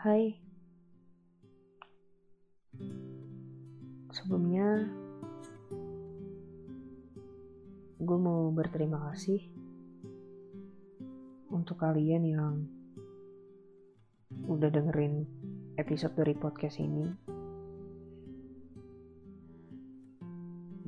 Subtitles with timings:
[0.00, 0.40] Hai.
[4.08, 4.88] Sebelumnya
[8.00, 9.52] gue mau berterima kasih
[11.52, 12.54] untuk kalian yang
[14.48, 15.28] udah dengerin
[15.76, 17.12] episode dari podcast ini.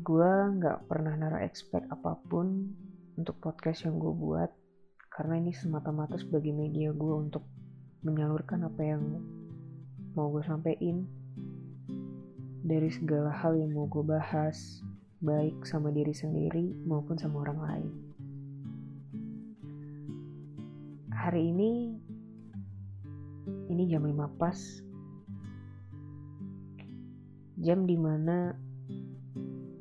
[0.00, 2.72] Gue nggak pernah naruh expect apa pun
[3.20, 4.50] untuk podcast yang gue buat
[5.14, 7.46] karena ini semata-mata sebagai media gue untuk
[8.04, 9.02] menyalurkan apa yang
[10.12, 11.08] mau gue sampein.
[12.64, 14.84] Dari segala hal yang mau gue bahas
[15.24, 17.92] baik sama diri sendiri maupun sama orang lain.
[21.12, 21.70] Hari ini
[23.72, 24.58] ini jam 5 pas.
[27.64, 28.52] Jam di mana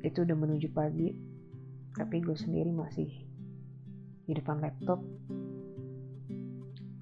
[0.00, 1.12] itu udah menuju pagi
[1.92, 3.08] tapi gue sendiri masih
[4.24, 5.04] di depan laptop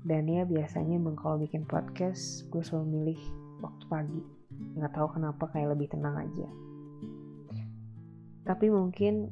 [0.02, 3.20] dan ya biasanya emang kalau bikin podcast gue selalu milih
[3.62, 4.22] waktu pagi.
[4.74, 6.48] Nggak tahu kenapa kayak lebih tenang aja.
[8.42, 9.30] Tapi mungkin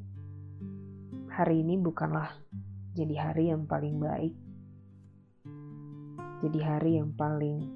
[1.26, 2.30] hari ini bukanlah
[2.94, 4.34] jadi hari yang paling baik.
[6.40, 7.66] Jadi hari yang paling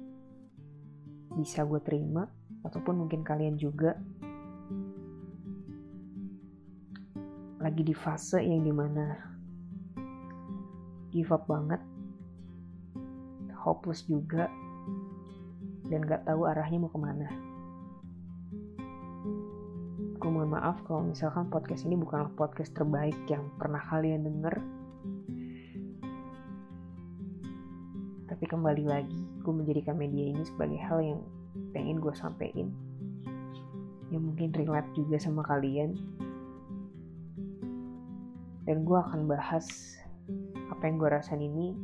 [1.35, 2.23] bisa gue terima
[2.63, 3.99] ataupun mungkin kalian juga.
[7.59, 9.19] Lagi di fase yang di mana
[11.11, 11.94] give up banget
[13.65, 14.45] hopeless juga.
[15.89, 17.27] Dan gak tahu arahnya mau ke mana.
[20.21, 24.57] Gue mohon maaf kalau misalkan podcast ini bukanlah podcast terbaik yang pernah kalian denger.
[28.25, 31.21] Tapi kembali lagi gue menjadikan media ini sebagai hal yang
[31.77, 32.73] pengen gue sampein.
[34.09, 35.93] Yang mungkin relate juga sama kalian.
[38.65, 39.93] Dan gue akan bahas
[40.73, 41.77] apa yang gue rasain ini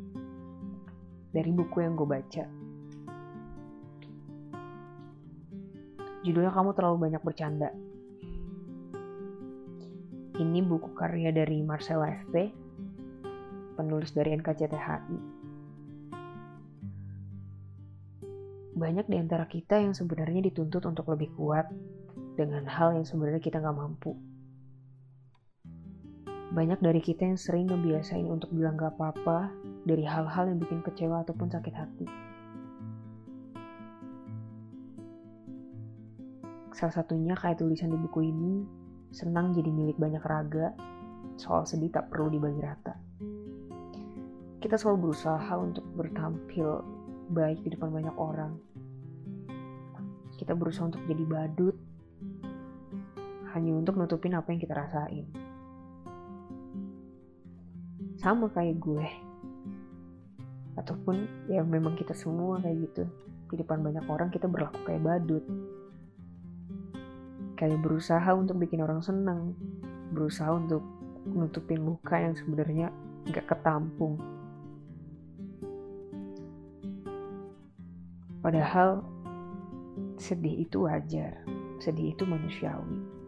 [1.31, 2.43] dari buku yang gue baca.
[6.21, 7.69] Judulnya Kamu Terlalu Banyak Bercanda.
[10.37, 12.35] Ini buku karya dari Marcella FP,
[13.73, 15.17] penulis dari NKCTHI.
[18.77, 21.69] Banyak di antara kita yang sebenarnya dituntut untuk lebih kuat
[22.37, 24.17] dengan hal yang sebenarnya kita nggak mampu.
[26.51, 29.55] Banyak dari kita yang sering ngebiasain untuk bilang gak apa-apa
[29.87, 32.07] dari hal-hal yang bikin kecewa ataupun sakit hati.
[36.75, 38.67] Salah satunya kayak tulisan di buku ini,
[39.15, 40.75] senang jadi milik banyak raga,
[41.39, 42.99] soal sedih tak perlu dibagi rata.
[44.59, 46.83] Kita selalu berusaha untuk bertampil
[47.31, 48.59] baik di depan banyak orang.
[50.35, 51.79] Kita berusaha untuk jadi badut,
[53.55, 55.40] hanya untuk nutupin apa yang kita rasain
[58.21, 59.07] sama kayak gue.
[60.77, 63.03] Ataupun ya memang kita semua kayak gitu.
[63.49, 65.43] Di depan banyak orang kita berlaku kayak badut.
[67.57, 69.57] Kayak berusaha untuk bikin orang senang.
[70.13, 70.85] Berusaha untuk
[71.25, 72.93] nutupin luka yang sebenarnya
[73.25, 74.21] nggak ketampung.
[78.45, 79.01] Padahal
[80.21, 81.41] sedih itu wajar.
[81.81, 83.20] Sedih itu manusiawi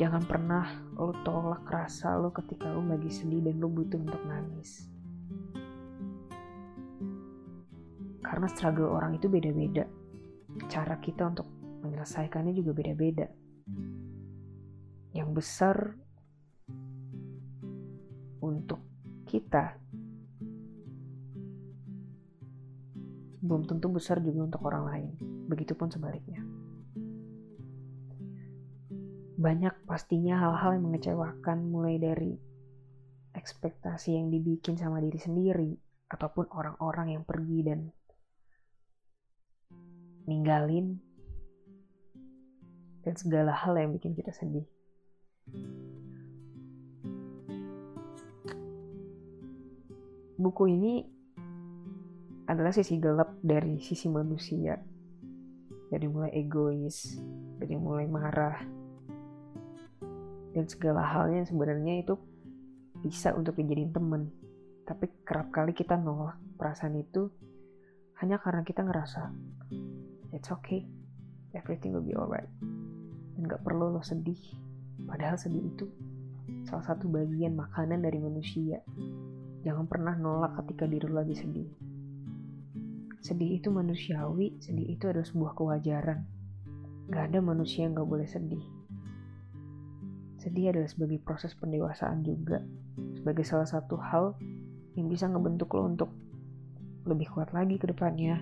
[0.00, 0.64] Jangan pernah
[0.96, 4.88] lo tolak rasa lo ketika lo lagi sedih dan lo butuh untuk nangis.
[8.24, 9.84] Karena struggle orang itu beda-beda.
[10.72, 11.44] Cara kita untuk
[11.84, 13.28] menyelesaikannya juga beda-beda.
[15.12, 15.76] Yang besar
[18.40, 18.80] untuk
[19.28, 19.76] kita
[23.44, 25.08] belum tentu besar juga untuk orang lain.
[25.44, 26.49] Begitupun sebaliknya
[29.40, 32.36] banyak pastinya hal-hal yang mengecewakan mulai dari
[33.32, 35.72] ekspektasi yang dibikin sama diri sendiri
[36.12, 37.88] ataupun orang-orang yang pergi dan
[40.28, 41.00] ninggalin
[43.00, 44.68] dan segala hal yang bikin kita sedih.
[50.36, 51.00] Buku ini
[52.44, 54.76] adalah sisi gelap dari sisi manusia.
[55.90, 57.18] Dari mulai egois,
[57.58, 58.79] dari mulai marah,
[60.50, 62.18] dan segala halnya sebenarnya itu
[63.00, 64.30] bisa untuk dijadiin temen.
[64.82, 67.30] Tapi kerap kali kita nolak perasaan itu
[68.18, 69.30] hanya karena kita ngerasa
[70.34, 70.84] it's okay.
[71.54, 72.50] Everything will be alright.
[73.34, 74.38] Dan gak perlu lo sedih.
[75.06, 75.86] Padahal sedih itu
[76.66, 78.82] salah satu bagian makanan dari manusia.
[79.62, 81.70] Jangan pernah nolak ketika diri lo lagi sedih.
[83.22, 86.18] Sedih itu manusiawi sedih itu adalah sebuah kewajaran.
[87.10, 88.79] Gak ada manusia yang gak boleh sedih
[90.40, 92.64] Sedih adalah sebagai proses pendewasaan juga,
[93.12, 94.40] sebagai salah satu hal
[94.96, 96.08] yang bisa ngebentuk lo untuk
[97.04, 98.40] lebih kuat lagi ke depannya.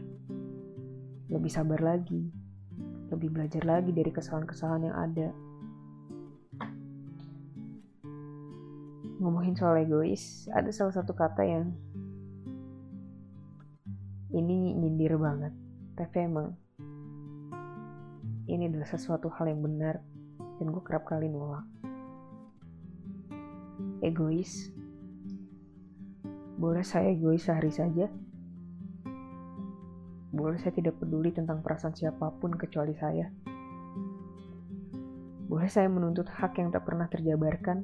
[1.28, 2.32] lebih sabar lagi,
[3.12, 5.28] lebih belajar lagi dari kesalahan-kesalahan yang ada.
[9.20, 11.76] Ngomongin soal egois, ada salah satu kata yang
[14.32, 15.52] ini nyindir banget,
[16.00, 16.56] tapi emang
[18.48, 20.00] ini adalah sesuatu hal yang benar
[20.56, 21.68] dan gue kerap kali nolak.
[23.98, 24.70] Egois,
[26.54, 28.06] boleh saya egois sehari saja?
[30.30, 33.26] Boleh saya tidak peduli tentang perasaan siapa pun kecuali saya?
[35.50, 37.82] Boleh saya menuntut hak yang tak pernah terjabarkan?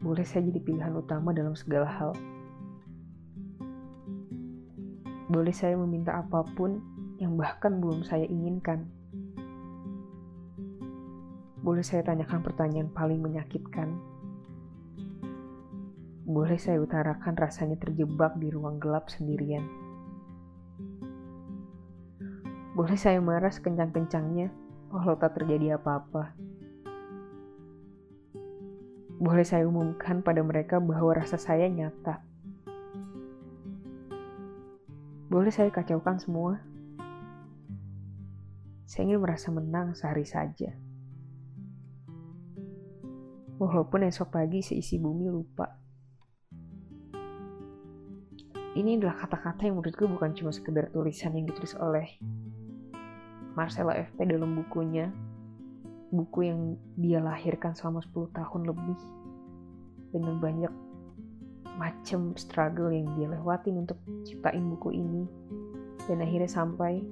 [0.00, 2.16] Boleh saya jadi pilihan utama dalam segala hal?
[5.28, 6.80] Boleh saya meminta apa pun
[7.20, 9.01] yang bahkan belum saya inginkan?
[11.62, 13.94] Boleh saya tanyakan pertanyaan paling menyakitkan?
[16.26, 19.62] Boleh saya utarakan rasanya terjebak di ruang gelap sendirian?
[22.74, 24.50] Boleh saya marah sekencang-kencangnya
[24.90, 26.34] walau tak terjadi apa-apa.
[29.22, 32.26] Boleh saya umumkan pada mereka bahwa rasa saya nyata.
[35.30, 36.58] Boleh saya kacaukan semua.
[38.82, 40.74] Saya ingin merasa menang sehari saja.
[43.60, 45.68] Walaupun esok pagi seisi bumi lupa.
[48.72, 52.08] Ini adalah kata-kata yang menurut gue bukan cuma sekedar tulisan yang ditulis oleh
[53.52, 55.12] Marcella FP dalam bukunya,
[56.08, 59.00] buku yang dia lahirkan selama 10 tahun lebih,
[60.08, 60.72] dengan banyak
[61.76, 65.28] macam struggle yang dia lewatin untuk ciptain buku ini,
[66.08, 67.04] dan akhirnya sampai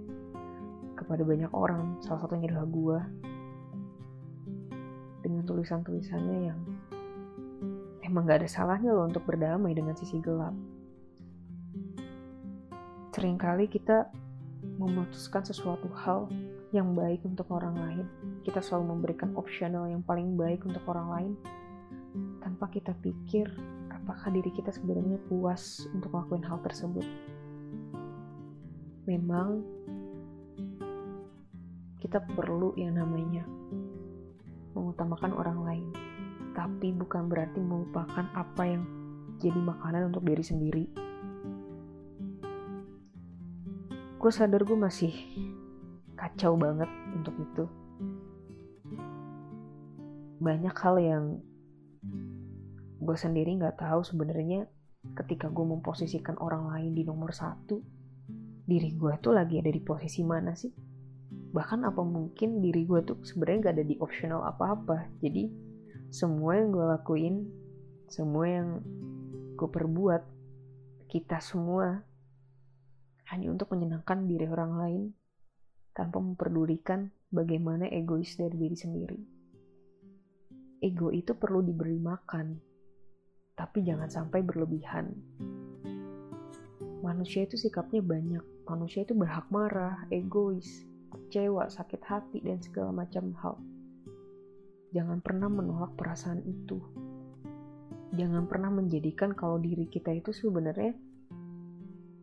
[0.97, 2.99] kepada banyak orang, salah satunya adalah gua,
[5.21, 6.61] dengan tulisan-tulisannya yang
[8.05, 10.53] emang gak ada salahnya loh untuk berdamai dengan sisi gelap.
[13.15, 14.09] Seringkali kita
[14.81, 16.27] memutuskan sesuatu hal
[16.73, 18.07] yang baik untuk orang lain.
[18.47, 21.33] Kita selalu memberikan opsional yang paling baik untuk orang lain
[22.41, 23.47] tanpa kita pikir
[23.93, 27.07] apakah diri kita sebenarnya puas untuk melakukan hal tersebut.
[29.07, 29.63] Memang
[32.01, 33.45] kita perlu yang namanya
[34.77, 35.87] mengutamakan orang lain,
[36.55, 38.83] tapi bukan berarti melupakan apa yang
[39.41, 40.85] jadi makanan untuk diri sendiri.
[44.21, 45.15] Gue sadar gue masih
[46.13, 47.65] kacau banget untuk itu.
[50.41, 51.25] Banyak hal yang
[53.01, 54.69] gue sendiri nggak tahu sebenarnya
[55.17, 57.81] ketika gue memposisikan orang lain di nomor satu
[58.69, 60.69] diri gue tuh lagi ada di posisi mana sih
[61.51, 65.51] bahkan apa mungkin diri gue tuh sebenarnya gak ada di optional apa-apa jadi
[66.11, 67.37] semua yang gue lakuin
[68.11, 68.69] semua yang
[69.55, 70.23] gue perbuat
[71.11, 72.03] kita semua
[73.31, 75.03] hanya untuk menyenangkan diri orang lain
[75.95, 79.21] tanpa memperdulikan bagaimana egois dari diri sendiri.
[80.83, 82.59] Ego itu perlu diberi makan,
[83.55, 85.15] tapi jangan sampai berlebihan.
[87.05, 88.45] Manusia itu sikapnya banyak.
[88.67, 93.59] Manusia itu berhak marah, egois, kecewa, sakit hati, dan segala macam hal.
[94.95, 96.79] Jangan pernah menolak perasaan itu.
[98.15, 100.95] Jangan pernah menjadikan kalau diri kita itu sebenarnya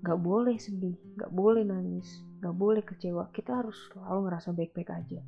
[0.08, 3.34] Gak boleh sedih, gak boleh nangis, gak boleh kecewa.
[3.34, 5.22] Kita harus selalu ngerasa baik-baik aja.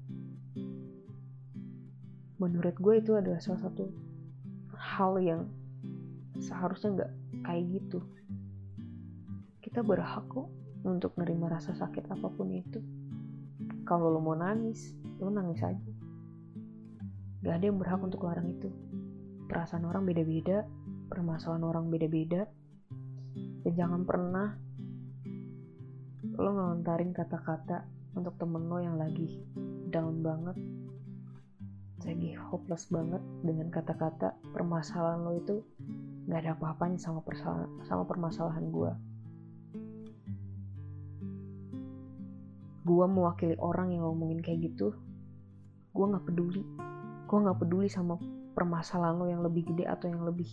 [2.40, 3.90] Menurut gue itu adalah salah satu
[4.78, 5.42] hal yang
[6.38, 7.12] seharusnya gak
[7.44, 8.00] kayak gitu.
[9.60, 10.48] Kita berhak kok
[10.86, 12.80] untuk nerima rasa sakit apa pun itu.
[13.90, 15.92] Kalau lo mau nangis, lo nangis aja.
[17.42, 18.70] Gak ada yang berhak untuk larang itu.
[19.50, 20.62] Perasaan orang beda-beda,
[21.10, 22.46] permasalahan orang beda-beda,
[23.66, 24.54] dan jangan pernah
[26.38, 29.44] lo ngelontarin kata-kata untuk temen lo yang lagi
[29.92, 30.56] down banget
[32.08, 35.62] lagi hopeless banget dengan kata-kata permasalahan lo itu
[36.32, 37.22] gak ada apa-apanya sama,
[37.84, 38.92] sama permasalahan gue
[42.90, 44.98] gue mewakili orang yang ngomongin kayak gitu
[45.94, 46.64] gue gak peduli.
[47.26, 48.18] Gue gak peduli sama
[48.54, 50.50] permasalahan lo yang lebih gede atau yang lebih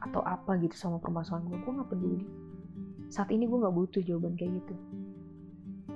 [0.00, 2.24] atau apa gitu sama permasalahan gue gue gak peduli.
[3.08, 4.74] Saat ini gue gak butuh jawaban kayak gitu.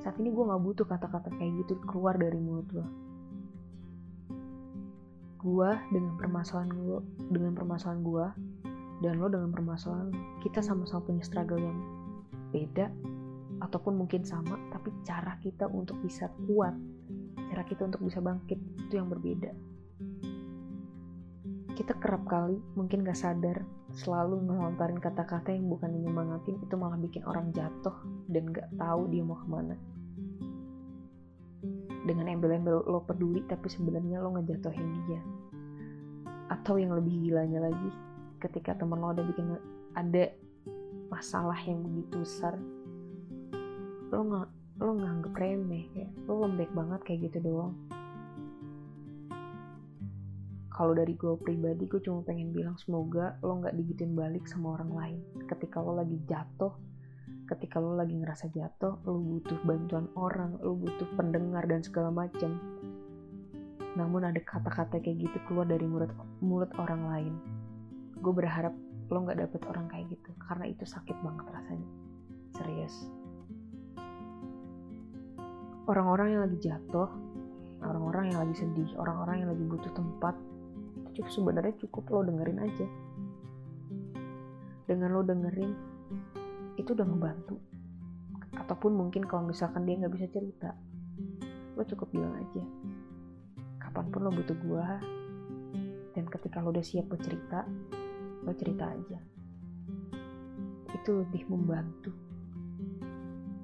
[0.01, 2.85] Saat ini gue gak butuh kata-kata kayak gitu keluar dari mulut lo.
[5.39, 6.99] Gue dengan permasalahan gue
[7.31, 8.27] dengan permasalahan gue
[9.07, 10.11] dan lo dengan permasalahan
[10.43, 11.79] kita sama-sama punya struggle yang
[12.51, 12.91] beda
[13.59, 16.75] ataupun mungkin sama tapi cara kita untuk bisa kuat
[17.49, 19.51] cara kita untuk bisa bangkit itu yang berbeda.
[21.75, 23.63] Kita kerap kali mungkin gak sadar
[23.95, 27.95] selalu ngelontarin kata-kata yang bukan nyemangatin itu malah bikin orang jatuh
[28.29, 29.75] dan gak tahu dia mau ke mana.
[32.05, 35.23] Dengan embel-embel lo peduli tapi sebenarnya lo ngejatuhin dia.
[36.51, 37.91] Atau yang lebih gilanya lagi
[38.43, 39.55] ketika temen lo ada bikin
[39.95, 40.31] ada
[41.09, 42.59] masalah yang begitu besar
[44.09, 44.49] lo nggak
[44.79, 47.75] lo nganggep remeh kayak lo lembek banget kayak gitu doang.
[50.73, 54.93] Kalau dari gue pribadi gue cuma pengen bilang semoga lo nggak digituin balik sama orang
[54.95, 55.21] lain.
[55.45, 56.73] Ketika lo lagi jatuh
[57.49, 62.57] ketika lo lagi ngerasa jatuh lo butuh bantuan orang lo butuh pendengar dan segala macam.
[63.97, 67.35] Namun ada kata-kata kayak gitu keluar dari mulut mulut orang lain.
[68.23, 68.73] Gue berharap
[69.11, 71.89] lo nggak dapet orang kayak gitu karena itu sakit banget rasanya.
[72.55, 73.18] Serius
[75.89, 77.09] orang-orang yang lagi jatuh
[77.81, 80.35] orang-orang yang lagi sedih orang-orang yang lagi butuh tempat
[81.19, 82.87] cukup sebenarnya cukup lo dengerin aja.
[84.87, 85.73] Dengan lo dengerin
[86.79, 87.59] itu udah ngebantu.
[88.55, 90.79] Ataupun mungkin kalau misalkan dia nggak bisa cerita
[91.79, 92.65] lo cukup bilang aja
[93.79, 94.99] kapan pun lo butuh gua
[96.11, 97.63] dan ketika lo udah siap buat cerita
[98.43, 99.19] lo cerita aja.
[100.91, 102.28] Itu lebih membantu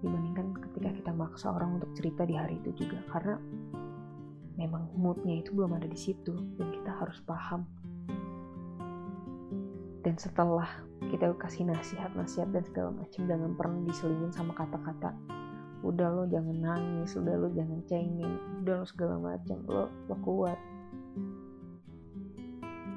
[0.04, 3.00] dibandingkan ketika kita maksa orang untuk cerita di hari itu juga.
[3.08, 3.40] Karena
[4.60, 7.64] memang moodnya itu belum ada di situ dan kita harus paham.
[10.04, 10.68] Dan setelah
[11.08, 15.16] kita kasih nasihat-nasihat dan segala macam jangan pernah diselingin sama kata-kata
[15.84, 20.60] udah lo jangan nangis udah lo jangan cengeng udah lo segala macam lo lo kuat.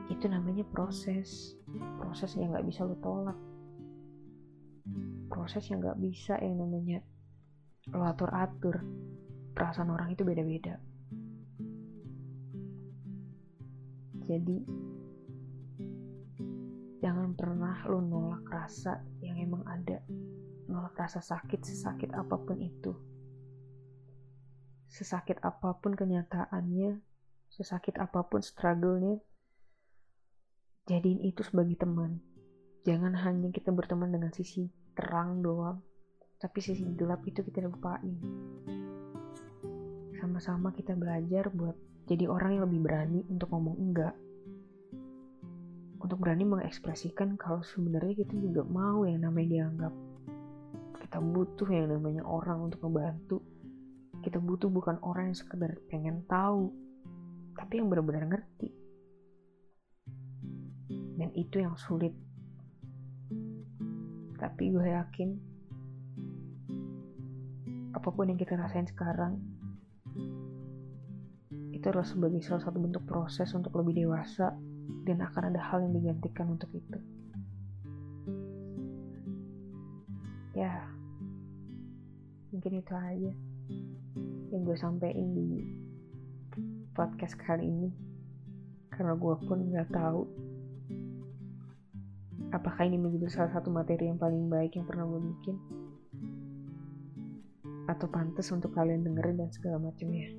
[0.08, 1.56] Itu namanya proses.
[2.00, 3.36] Proses yang nggak bisa lo tolak
[5.28, 7.04] proses yang nggak bisa yang namanya
[7.92, 8.84] lo atur atur
[9.56, 10.78] perasaan orang itu beda-beda.
[14.28, 14.60] Jadi
[17.00, 20.04] jangan pernah lo nolak rasa yang emang ada.
[20.68, 22.92] Nolak rasa sakit sesakit apa pun itu.
[24.92, 27.00] Sesakit apa pun kenyataannya
[27.48, 29.24] sesakit apa pun struggle-nya
[30.92, 32.20] jadiin itu sebagai teman.
[32.84, 34.68] Jangan hanya kita berteman dengan sisi
[34.98, 35.78] terang doang.
[36.42, 38.18] Tapi sisi gelap itu kita lupain.
[40.18, 41.78] Sama-sama kita belajar buat
[42.10, 44.16] jadi orang yang lebih berani untuk ngomong enggak.
[46.02, 49.94] Untuk berani mengekspresikan kalau sebenarnya kita juga mau yang namanya dianggap.
[51.06, 53.40] Kita butuh yang namanya orang untuk membantu
[54.28, 56.74] kita butuh bukan orang yang sekedar pengen tahu
[57.56, 58.70] tapi yang benar-benar ngerti.
[61.18, 62.14] Dan itu yang sulit
[64.38, 65.30] tapi gue yakin
[67.98, 69.42] apa pun yang kita rasain sekarang
[71.74, 74.54] itu adalah sebagai salah satu bentuk proses untuk lebih dewasa
[75.06, 77.00] dan akan ada hal yang digantikan untuk itu.
[80.58, 80.90] Ya,
[82.50, 83.32] mungkin itu aja
[84.50, 85.48] yang gue sampaikan di
[86.98, 87.90] podcast kali ini.
[88.90, 90.26] Karena gue pun nggak tahu
[92.56, 95.56] apakah ini menjadi salah satu materi yang paling baik yang pernah gue bikin?
[97.88, 100.32] Atau pantas untuk kalian dengerin dan segala macamnya.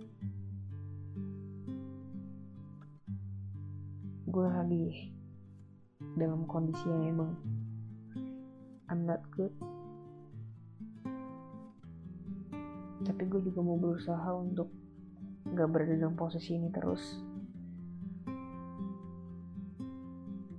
[4.29, 5.09] gue lagi
[6.15, 7.33] dalam kondisi yang emang
[8.87, 9.50] I'm not good.
[13.03, 14.71] Tapi gue juga mau berusaha untuk
[15.49, 17.19] gak berada dalam posisi ini terus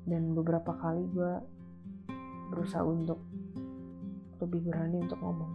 [0.10, 1.34] dan beberapa kali gue
[2.50, 3.22] berusaha untuk
[4.42, 5.54] lebih berani untuk ngomong.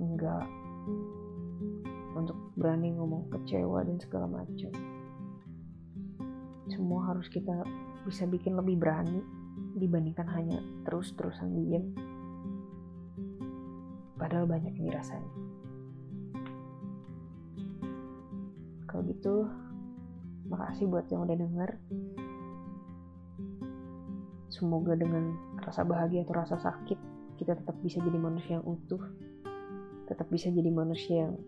[0.00, 0.48] Enggak.
[2.16, 4.72] Untuk berani ngomong kecewa dan segala macam.
[6.72, 7.62] Semua harus kita
[8.08, 9.20] bisa bikin lebih berani
[9.76, 11.84] dibandingkan hanya terus-terusan diem.
[14.16, 15.50] Padahal banyak yang dirasain
[18.90, 19.46] kalau gitu
[20.50, 21.70] makasih buat yang udah denger
[24.50, 26.98] semoga dengan rasa bahagia atau rasa sakit
[27.38, 29.00] kita tetap bisa jadi manusia yang utuh
[30.10, 31.38] tetap bisa jadi manusia yang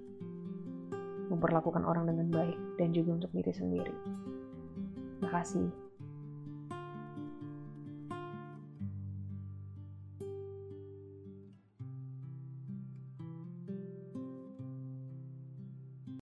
[1.28, 3.94] memperlakukan orang dengan baik dan juga untuk diri sendiri
[5.32, 5.81] kasih.